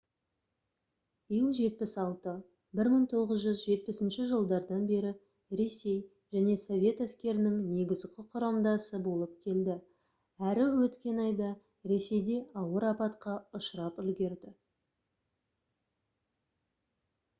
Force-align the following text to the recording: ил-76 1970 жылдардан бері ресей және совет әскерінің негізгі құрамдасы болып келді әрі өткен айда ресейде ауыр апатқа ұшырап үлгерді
ил-76 1.39 2.31
1970 2.83 4.15
жылдардан 4.31 4.87
бері 4.91 5.11
ресей 5.59 5.99
және 6.37 6.55
совет 6.61 7.03
әскерінің 7.07 7.59
негізгі 7.75 8.25
құрамдасы 8.37 8.99
болып 9.09 9.35
келді 9.49 9.75
әрі 10.53 10.65
өткен 10.87 11.19
айда 11.27 11.49
ресейде 11.93 12.39
ауыр 12.63 12.87
апатқа 12.93 13.35
ұшырап 13.61 14.01
үлгерді 14.07 14.55